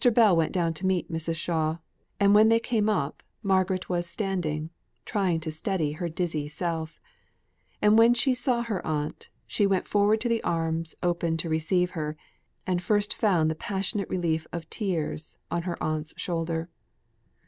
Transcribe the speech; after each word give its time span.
Bell 0.11 0.35
went 0.35 0.51
down 0.51 0.73
to 0.73 0.87
meet 0.87 1.11
Mrs. 1.11 1.35
Shaw; 1.35 1.77
and 2.19 2.33
when 2.33 2.49
they 2.49 2.59
came 2.59 2.89
up, 2.89 3.21
Margaret 3.43 3.87
was 3.87 4.07
standing, 4.07 4.71
trying 5.05 5.39
to 5.41 5.51
steady 5.51 5.91
her 5.91 6.09
dizzy 6.09 6.47
self; 6.47 6.99
and 7.83 7.99
when 7.99 8.15
she 8.15 8.33
saw 8.33 8.63
her 8.63 8.83
aunt, 8.83 9.29
she 9.45 9.67
went 9.67 9.87
forward 9.87 10.19
to 10.21 10.27
the 10.27 10.41
arms 10.43 10.95
open 11.03 11.37
to 11.37 11.49
receive 11.49 11.91
her, 11.91 12.17
and 12.65 12.81
first 12.81 13.13
found 13.13 13.51
the 13.51 13.53
passionate 13.53 14.09
relief 14.09 14.47
of 14.51 14.67
tears 14.71 15.37
on 15.51 15.61
her 15.69 15.77
aunt's 15.83 16.15
shoulder. 16.17 16.67